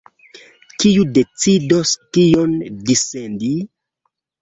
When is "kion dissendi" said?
2.19-3.55